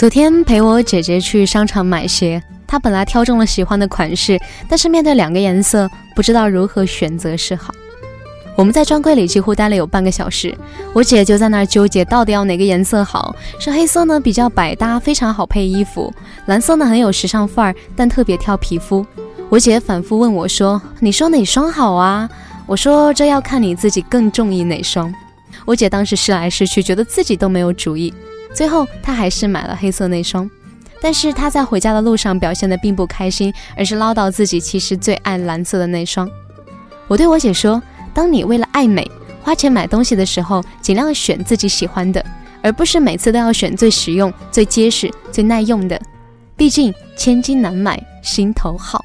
[0.00, 7.70] 昨天陪我姐姐去商场买鞋，她本来挑中了喜欢的款式，但是面对两个颜色，不知道如何选择是好。
[8.56, 10.56] 我们在专柜里几乎待了有半个小时，
[10.94, 13.36] 我姐就在那儿纠结到底要哪个颜色好。
[13.58, 16.10] 是黑色呢比较百搭，非常好配衣服；
[16.46, 19.04] 蓝色呢很有时尚范儿，但特别挑皮肤。
[19.50, 22.26] 我姐反复问我说：“你说哪双好啊？”
[22.64, 25.12] 我说：“这要看你自己更中意哪双。”
[25.66, 28.14] 我姐当时试来试去，觉得自己都没有主意，
[28.54, 30.48] 最后她还是买了黑色那双。
[31.00, 36.30] 但是她在回家的路上表现得并不开心，而是唠叨自己其实最爱蓝色的那双。
[37.08, 37.82] 我对我姐说。
[38.12, 39.08] 当你为了爱美
[39.40, 42.22] 花钱买东西的时候，尽量选自己喜欢的，
[42.60, 45.98] 而不是每次都要选最实用、最结实、最耐用的。
[46.56, 49.00] 毕竟千金难买心头好。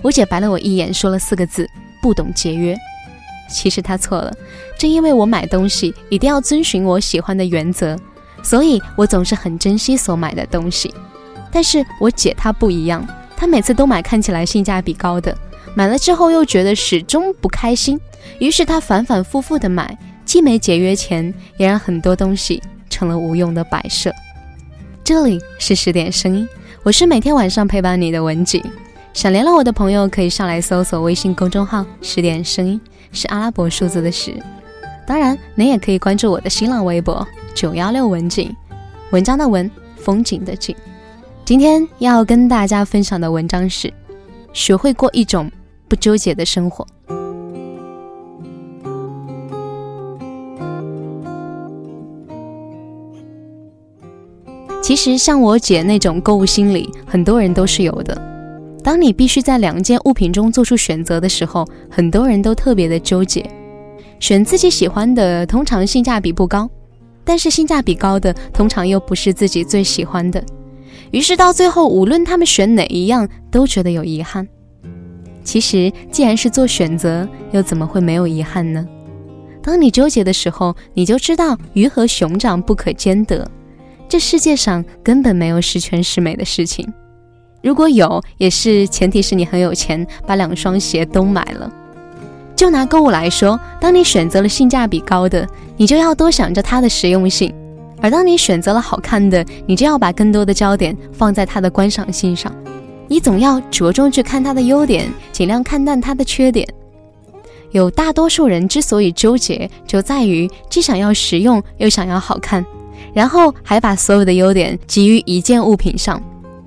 [0.00, 1.68] 我姐白了我一眼，说了四个字：
[2.00, 2.76] 不懂节约。
[3.50, 4.32] 其实她错了，
[4.78, 7.98] 正因为我买东西一定要遵循我喜欢的原则，
[8.46, 10.94] 所以我总是很珍惜所买的东西。
[11.50, 13.04] 但是我姐她不一样，
[13.36, 15.36] 她每次都买看起来性价比高的。
[15.74, 18.00] 买了之后又觉得始终不开心，
[18.38, 24.12] 于是她反反复复的买，既没节约钱，也让很多东西成了无用的摆设。
[25.02, 26.48] 这里是十点声音，
[26.84, 28.62] 我是每天晚上陪伴你的文景。
[29.12, 34.32] 想联络我的朋友可以上来搜索微信公众号“十点声音”，是阿拉伯数字的十。
[35.04, 37.26] 当然，您也可以关注我的新浪微博
[37.56, 38.54] “九幺六文景”，
[39.12, 40.76] 文章的文，风景的景。
[41.42, 43.90] 今天要跟大家分享的文章是：
[44.52, 45.50] 学会过一种。
[45.88, 46.84] 不纠结的生活。
[54.82, 58.20] 其实，像我姐那种购物心理，很多人都是有的。
[58.82, 63.48] 当你必须在两件物品中做出选择的时候，很多人都特别的纠结。
[64.18, 66.68] 选自己喜欢的，通常性价比不高；
[67.26, 70.42] 但是性价比高的，通常又不是自己最喜欢的。
[71.10, 74.46] 于是到最后，无论他们选哪一样，都觉得有遗憾。
[75.42, 78.86] 其实，既然是做选择，又怎么会没有遗憾呢？
[79.62, 83.48] 当你纠结的时候，你就知道鱼和熊掌不可兼得。
[84.08, 86.86] 这世界上根本没有十全十美的事情，
[87.62, 91.72] 如果有，也是前提是你很有钱，把两双鞋都买了。
[92.56, 95.46] 就拿购物来说，当你选择了性价比高的，
[95.76, 97.50] 你就要多想着它的实用性；
[98.00, 102.50] 而当你选择了好看的，你就要把更多的焦点放在它的观赏性上。
[103.08, 106.66] 你总要着重去看它的优点，尽量看淡它的缺点。
[107.72, 112.64] 有大多数人之所以纠结，就在于既想要实用，又想要好看，
[113.12, 116.20] 然后还把所有的优点集于一件物品上。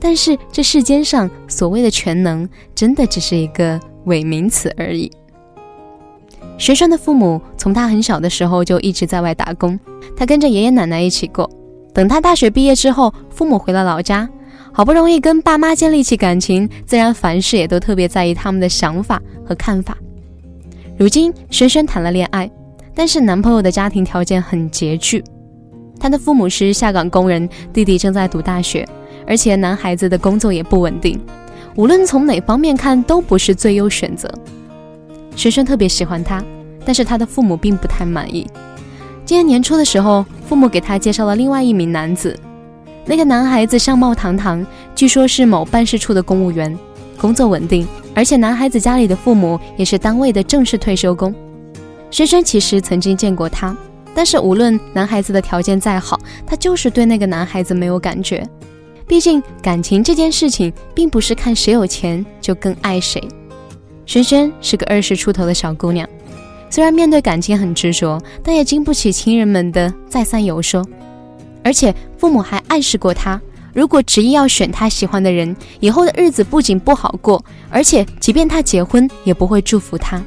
[0.00, 5.10] 但是这世间上所谓的全能，真的只是一个伪名词而已。
[6.58, 9.78] 学生的父母从他很小的时候就一直在外打工，
[10.16, 11.50] 他跟着爷爷奶奶一起过。
[11.92, 14.28] 等他大学毕业之后，父母回了老家。
[14.72, 19.96] 好不容易跟爸妈建立起感情，自然凡事也都特别在意他们的想法和看法。
[20.98, 22.50] 如今轩轩谈了恋爱，
[22.94, 25.24] 但是男朋友的家庭条件很拮据，
[25.98, 28.86] 他的父母是下岗工人，弟弟正在读大学，
[29.26, 31.18] 而且男孩子的工作也不稳定，
[31.74, 34.30] 无论从哪方面看都不是最优选择。
[35.36, 36.42] 轩轩特别喜欢他，
[36.84, 38.44] 但是他的父母并不太满意。
[39.24, 42.36] 今年年初的时候，父母给他介绍了另外一名男子。
[43.04, 46.76] 那个男孩子相貌堂堂，据说是某办事处的公务员，
[47.18, 51.34] 工作稳定，而且男孩子家里的父母也是单位的正式退休工。
[52.10, 53.76] 轩轩其实曾经见过他，
[54.14, 58.48] 但是无论男孩子的条件再好，他就是对那个男孩子没有感觉。
[59.06, 63.22] 毕竟感情这件事情，并不是看谁有钱就更爱谁。
[64.06, 66.08] 轩轩是个二十出头的小姑娘，
[66.70, 70.86] 虽然面对感情很执着，但也经不起亲人们的再三游说。
[71.64, 73.40] 而且父母还暗示过她，
[73.74, 80.22] 如果执意要选她喜欢的人，以后的日子不仅不好过，而且即便她结婚，也不会祝福她。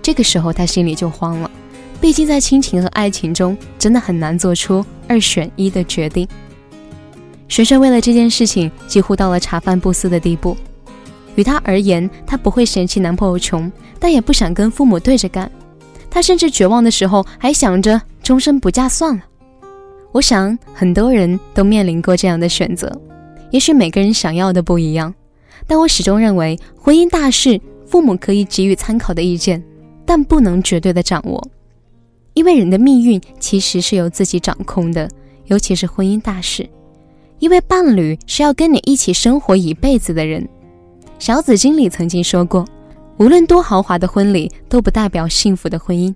[0.00, 1.50] 这个时候他心里就慌了，
[2.00, 6.26] 毕竟在亲情和爱情中，真的很难做出二选一的决定。
[7.48, 10.56] 璇璇为了这件事情，几乎到了茶饭不思的地步。
[11.36, 15.50] 于她而言，她不会嫌弃男朋友穷，但也不想跟父母对着干。
[16.10, 19.22] 她甚至绝望的时候，还想着终身不嫁算了。
[20.12, 22.90] 我想很多人都面临过这样的选择，
[23.50, 25.14] 也许每个人想要的不一样，
[25.66, 29.62] 但我始终认为，婚姻大事，父母可以给予参考的意见，
[30.06, 31.46] 但不能绝对的掌握，
[32.32, 35.06] 因为人的命运其实是由自己掌控的，
[35.46, 36.66] 尤其是婚姻大事，
[37.38, 40.48] 因为伴侣是要跟你一起生活一辈子的人。
[41.18, 42.64] 小紫经理曾经说过，
[43.18, 46.14] 无论多豪华的婚礼，都不代表幸福的婚姻，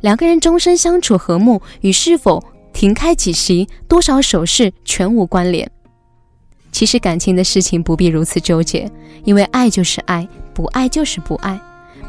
[0.00, 2.42] 两个人终身相处和睦与是否。
[2.72, 5.66] 停开几席，多少手势全无关联。
[6.72, 8.86] 其实感情的事情不必如此纠结，
[9.24, 11.58] 因为爱就是爱，不爱就是不爱，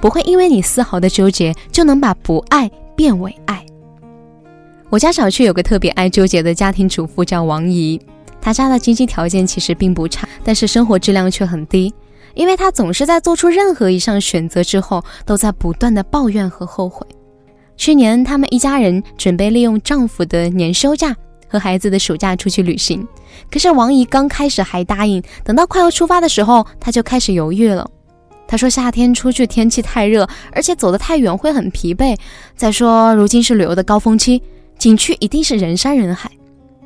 [0.01, 3.65] 不会因为你丝毫的纠结就能把不爱变为爱。
[4.89, 7.97] 我家小区有个特别爱纠结的家庭主妇，叫王姨。
[8.41, 11.93] 她家的经济条件其实并不差，但是生活质量却很低，
[12.33, 17.05] 因为她总是在做出任何一项选择之后，都在不断的抱怨和后悔。
[17.75, 21.15] 去年，他们一家人准备利用丈夫的年休假
[21.47, 23.07] 和孩子的暑假出去旅行，
[23.51, 27.89] 可是王姨刚开始还答应，等到快要出发的时候，她就开始犹豫了。
[28.47, 32.17] 她说夏天出去天气太热，而且走得太远会很疲惫。
[32.55, 34.41] 再说如今是旅游的高峰期。
[34.79, 36.29] 景区一定是人山人海。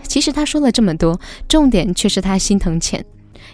[0.07, 3.03] 其实她说了这么多，重点却是她心疼钱，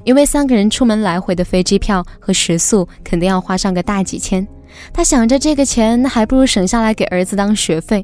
[0.04, 4.48] 因为三个人出门来回的飞机票和食宿肯定要花上个大几千。
[4.94, 8.04] 他想着这个钱还不如省下来给儿子当学费，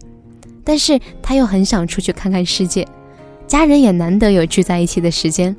[0.63, 2.87] 但是他又很想出去看看世界，
[3.47, 5.55] 家人也难得有聚在一起的时间，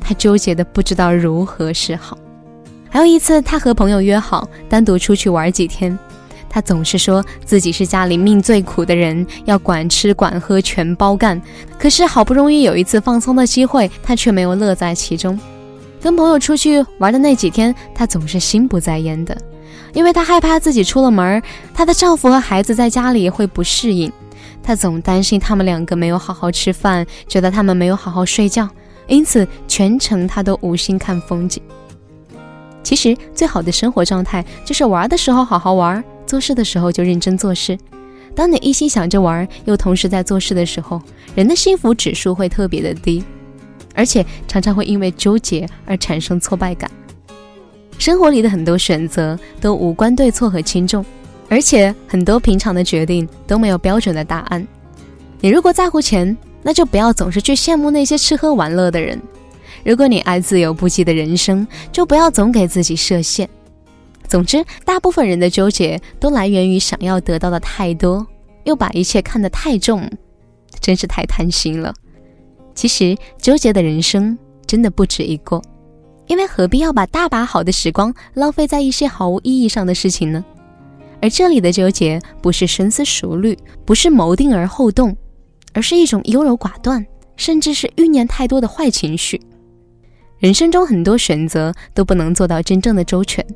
[0.00, 2.16] 他纠结的不知道如何是好。
[2.88, 5.98] 还有一次，他和朋友约好单独出去玩几天。
[6.48, 11.40] 他总是说自己是家里命最苦的人，要管吃管喝全包干。
[11.78, 15.40] 可是好不容易有一次放松的机会，他却没有乐在其中。
[16.02, 19.36] 跟朋友出去玩的那几天，她总是心不在焉的，
[19.94, 21.40] 因为她害怕自己出了门，
[21.72, 24.12] 她的丈夫和孩子在家里会不适应。
[24.64, 28.68] 她总担心他们两个没有好好吃饭，觉得他们没有好好睡觉，
[29.06, 31.62] 因此全程她都无心看风景。
[32.82, 36.02] 其实最好的生活状态就是玩的时候好好玩。
[36.26, 37.78] 做事的时候就认真做事。
[38.34, 41.00] 当你一心想着玩，又同时在做事的时候，
[41.34, 43.22] 人的幸福指数会特别的低，
[43.94, 46.90] 而且常常会因为纠结而产生挫败感。
[47.98, 51.04] 生活里的很多选择都无关对错和轻重，
[51.48, 54.66] 而且很多平常的决定都没有标准的答案。
[55.40, 59.18] 你如果在乎钱，那就不要总是去羡慕那些吃喝玩乐的人；
[59.84, 63.48] 如果你爱自由不羁的人生，就不要总给自己设限。
[64.26, 68.26] 总之，大部分人的纠结都来源于想要得到的太多，
[68.64, 70.10] 又把一切看得太重，
[70.80, 71.94] 真是太贪心了。
[72.74, 74.36] 其实，纠结的人生
[74.66, 75.60] 真的不止一个，
[76.26, 80.44] 因为何必要把大把好的时光浪费在一些毫无意义上的事情呢？
[81.20, 85.16] 而这里的纠结，不是深思熟虑，不是谋定而后动，
[85.72, 89.40] 而是一种优柔寡断，甚至是欲念太多的坏情绪。
[90.38, 93.46] 人生中很多选择都不能做到真正的周全。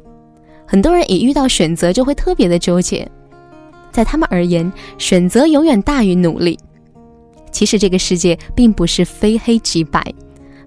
[0.65, 3.11] 很多人一遇到选择就会特别的纠结，
[3.91, 6.57] 在他们而言，选择永远大于努力。
[7.51, 10.03] 其实这个世界并不是非黑即白，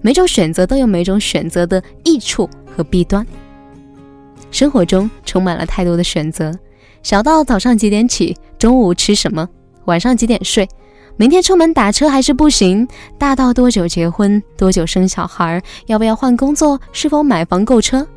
[0.01, 3.25] 每种选择都有每种选择的益处和弊端。
[4.51, 6.51] 生活中充满了太多的选择，
[7.03, 9.47] 小到早上几点起，中午吃什么，
[9.85, 10.67] 晚上几点睡，
[11.17, 12.87] 明天出门打车还是步行，
[13.17, 18.07] 大到多久结婚，多久生小孩，要不要换工作，是否买房购车。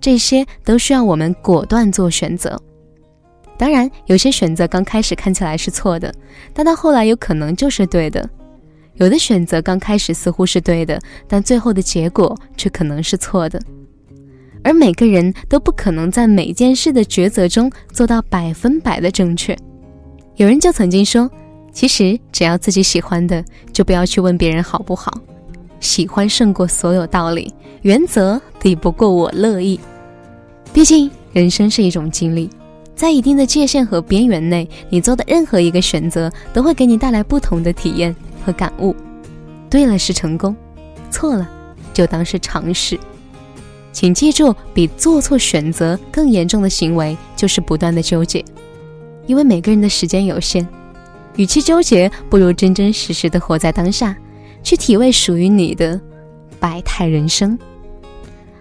[0.00, 2.58] 这些都需要我们果断做选择。
[3.58, 6.14] 当然，有些选择刚开始看起来是错的，
[6.54, 8.22] 但到后来有可能就是对的；
[8.94, 13.60] 有的选择刚开始似乎是对的，但最后的结果却可能是错的。
[14.62, 19.56] 而每个人都不可能在每件事的抉择中做到百分百的正确。
[20.36, 21.28] 有人就曾经说
[21.72, 25.12] ：“其实只要自己喜欢的，就不要去问别人好不好。”
[25.80, 29.78] 喜欢胜过所有道理，原则抵不过我乐意。
[30.72, 32.50] 毕竟人生是一种经历，
[32.98, 38.14] 在一定的界限和边缘内，你做的任何一个选择都会给你带来不同的体验
[38.44, 38.92] 和感悟。
[39.70, 40.56] 对了是成功，
[41.08, 41.48] 错了
[41.94, 42.98] 就当是尝试。
[43.92, 48.44] 请记住，比做错选择更严重的行为就是不断的纠结，
[49.28, 50.66] 因为每个人的时间有限，
[51.36, 54.16] 与其纠结，不如真真实实的活在当下。
[54.64, 56.00] 去体味属于你的
[56.58, 57.56] 百态人生。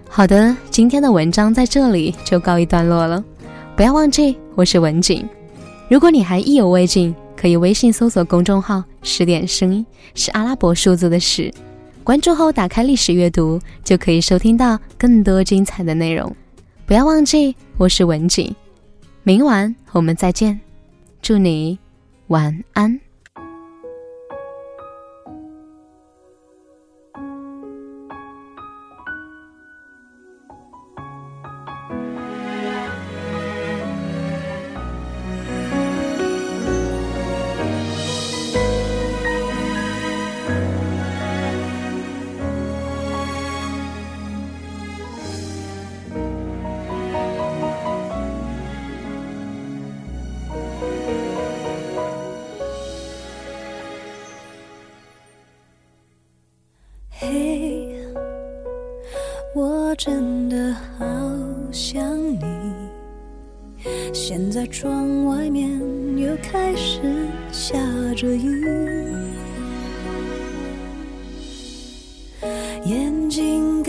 [0.07, 3.23] 好的，今天的文章在这里就告一段落了。
[3.77, 5.29] 不要忘记，我是文景。
[5.87, 11.53] 如果你还意犹未尽，可以微信搜索公众号“十点声音”，是阿拉伯数字的十。
[12.03, 16.35] 关注后打开历史阅读，就可以收听到更多精彩的内容。
[16.87, 18.51] 不要忘记，我是文景。
[19.21, 20.59] 明晚我们再见，
[21.21, 21.77] 祝你
[22.29, 23.06] 晚安。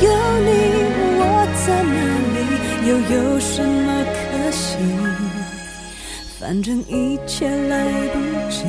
[0.00, 0.06] 有
[0.40, 0.50] 你，
[1.20, 1.22] 我
[1.66, 1.96] 在哪
[2.34, 2.38] 里，
[2.88, 4.76] 又有什么可惜？
[6.38, 8.16] 反正一切来不
[8.48, 8.64] 及，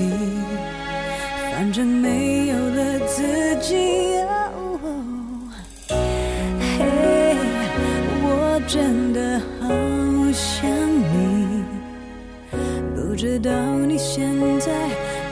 [1.52, 3.24] 反正没有了自
[3.62, 3.76] 己。
[6.78, 6.80] 嘿，
[8.24, 9.68] 我真的好
[10.34, 10.68] 想
[11.14, 11.64] 你，
[12.96, 13.52] 不知道
[13.88, 14.28] 你现
[14.60, 14.72] 在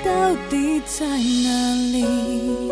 [0.06, 2.72] 到底在哪里。